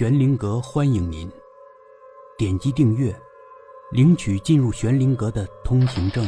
[0.00, 1.30] 玄灵阁欢迎您，
[2.38, 3.14] 点击订阅，
[3.90, 6.24] 领取进入玄灵阁的通行证。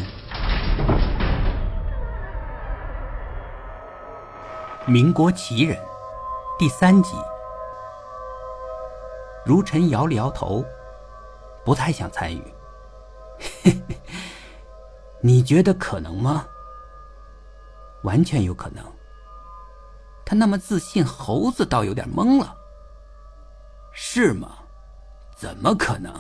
[4.87, 5.83] 民国奇人
[6.59, 7.17] 第三集，
[9.47, 10.63] 如尘摇了摇头，
[11.65, 12.55] 不太想参与。
[15.23, 16.47] 你觉得可能吗？
[18.03, 18.85] 完全有可能。
[20.27, 22.59] 他那么自信，猴子倒有点懵了。
[23.93, 24.59] 是吗？
[25.37, 26.13] 怎么可能？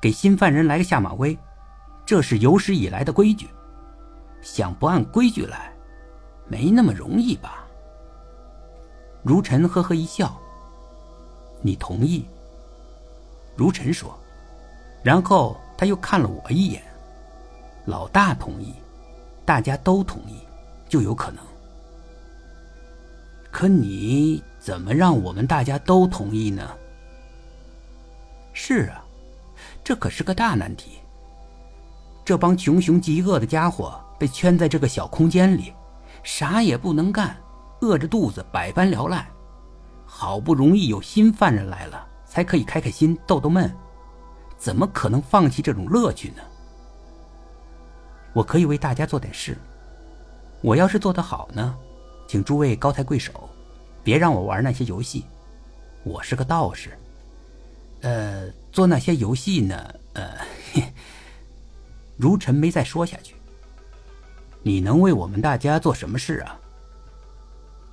[0.00, 1.38] 给新犯人来个下马威，
[2.04, 3.48] 这是有史以来的规矩。
[4.40, 5.72] 想不按规矩来，
[6.48, 7.64] 没那么容易吧？
[9.22, 10.36] 如尘呵呵一笑。
[11.60, 12.26] 你同意？
[13.54, 14.18] 如尘说，
[15.02, 16.82] 然后他又看了我一眼。
[17.86, 18.74] 老大同意，
[19.44, 20.40] 大家都同意，
[20.88, 21.44] 就有可能。
[23.52, 26.70] 可你怎么让我们大家都同意呢？
[28.52, 29.02] 是啊，
[29.82, 31.00] 这可是个大难题。
[32.24, 35.72] 这帮穷凶极恶的家伙被圈在这个小空间里，
[36.22, 37.36] 啥也不能干，
[37.80, 39.28] 饿着肚子百般聊赖。
[40.06, 43.68] 好不容易有新犯人来了，才可以开开心、逗逗闷，
[44.56, 46.42] 怎么可能放弃这种乐趣呢？
[48.32, 49.58] 我可以为大家做点事。
[50.60, 51.74] 我要是做得好呢？
[52.28, 53.50] 请诸位高抬贵手，
[54.02, 55.24] 别让我玩那些游戏。
[56.04, 56.90] 我是个道士，
[58.00, 60.38] 呃，做那些游戏呢，呃，
[62.16, 63.36] 如尘没再说下去。
[64.62, 66.58] 你能为我们大家做什么事啊？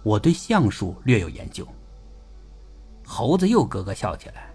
[0.04, 1.68] 我对相术略有研究。
[3.06, 4.50] 猴子又咯咯笑起来，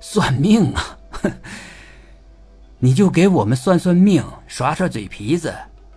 [0.00, 0.98] 算命啊，
[2.78, 5.54] 你就给我们算算命，耍耍嘴皮子，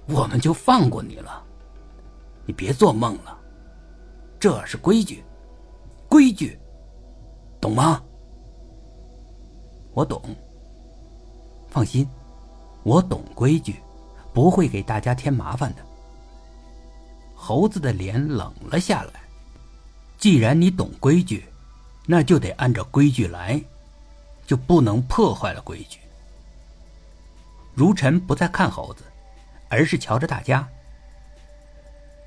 [0.08, 1.44] 我们就放过你了。
[2.45, 3.38] 你别做梦了，
[4.39, 5.23] 这是规矩，
[6.08, 6.60] 规矩，
[7.60, 8.02] 懂吗？
[9.93, 10.21] 我懂。
[11.67, 12.08] 放心，
[12.83, 13.76] 我懂规矩，
[14.33, 15.82] 不会给大家添麻烦的。
[17.36, 19.14] 猴子的脸冷了下来。
[20.17, 21.45] 既然你懂规矩，
[22.05, 23.61] 那就得按照规矩来，
[24.45, 25.99] 就不能破坏了规矩。
[27.73, 29.04] 如尘不再看猴子，
[29.70, 30.67] 而是瞧着大家。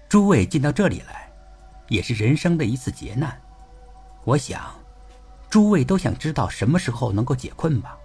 [0.09, 1.28] 诸位进到这里来，
[1.89, 3.39] 也是人生的一次劫难。
[4.25, 4.75] 我想，
[5.51, 7.97] 诸位都想知道什么时候能够解困吧？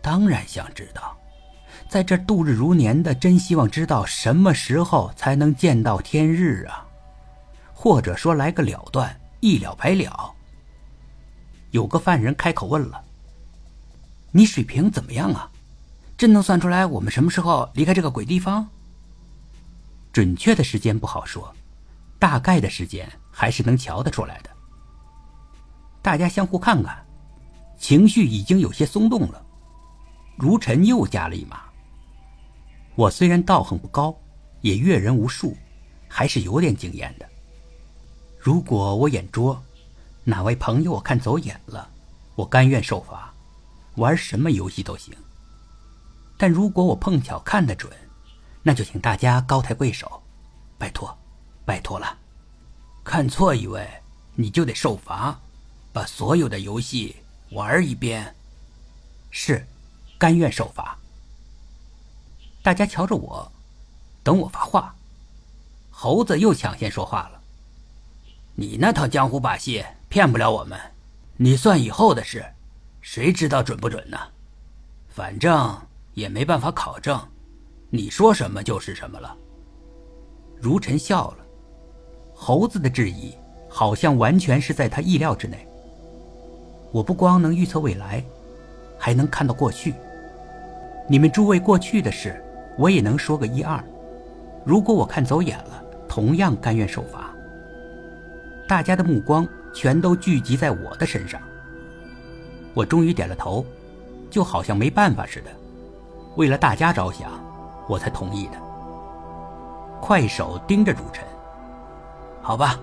[0.00, 1.16] 当然想知道，
[1.88, 6.86] 在这度日如年的，真希望知道什么时候才能见到天日啊！
[7.72, 10.34] 或者说来个了断，一了百了。
[11.70, 13.04] 有个犯人开口问了
[14.32, 15.50] ：“你水平怎么样啊？
[16.16, 18.68] 真能算出来我们什么时候离开这个鬼地方？”
[20.12, 21.54] 准确的时间不好说，
[22.22, 24.50] 大概的时间还是能瞧得出来的。
[26.00, 27.04] 大家相互看看，
[27.80, 29.44] 情绪已经有些松动了。
[30.36, 31.62] 如尘又加了一码。
[32.94, 34.16] 我虽然道行不高，
[34.60, 35.56] 也阅人无数，
[36.06, 37.28] 还是有点经验的。
[38.38, 39.60] 如果我眼拙，
[40.22, 41.90] 哪位朋友我看走眼了，
[42.36, 43.34] 我甘愿受罚，
[43.96, 45.12] 玩什么游戏都行。
[46.38, 47.92] 但如果我碰巧看得准，
[48.62, 50.22] 那就请大家高抬贵手，
[50.78, 51.18] 拜托，
[51.64, 52.18] 拜托了。
[53.04, 53.88] 看错一位，
[54.34, 55.40] 你就得受罚，
[55.92, 57.16] 把所有的游戏
[57.50, 58.34] 玩一遍。
[59.30, 59.66] 是，
[60.18, 60.98] 甘愿受罚。
[62.62, 63.50] 大家瞧着我，
[64.22, 64.94] 等我发话。
[65.90, 67.40] 猴子又抢先说话了
[68.54, 70.78] ：“你那套江湖把戏骗不了我们，
[71.36, 72.44] 你算以后的事，
[73.00, 74.18] 谁知道准不准呢？
[75.08, 75.80] 反正
[76.14, 77.28] 也没办法考证。”
[77.94, 79.36] 你说什么就是什么了。
[80.58, 81.41] 如尘笑了，
[82.44, 83.32] 猴子的质疑
[83.68, 85.64] 好像完全是在他意料之内。
[86.90, 88.20] 我不光能预测未来，
[88.98, 89.94] 还能看到过去。
[91.08, 92.42] 你们诸位过去的事，
[92.76, 93.80] 我也能说个一二。
[94.64, 97.32] 如果我看走眼了，同样甘愿受罚。
[98.66, 101.40] 大家的目光全都聚集在我的身上。
[102.74, 103.64] 我终于点了头，
[104.28, 105.50] 就好像没办法似的。
[106.34, 107.30] 为了大家着想。
[107.88, 108.52] 我才同意的。
[110.00, 111.24] 快手盯着主臣，
[112.42, 112.78] 好吧，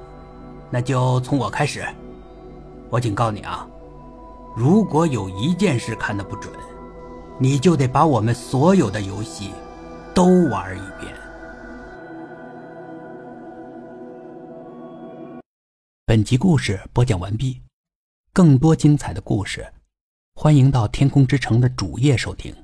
[0.71, 1.85] 那就从我开始。
[2.89, 3.67] 我警告你啊，
[4.55, 6.51] 如果有一件事看得不准，
[7.37, 9.51] 你就得把我们所有的游戏
[10.15, 11.13] 都玩一遍。
[16.05, 17.61] 本集故事播讲完毕，
[18.31, 19.67] 更多精彩的故事，
[20.33, 22.55] 欢迎到天空之城的主页收听。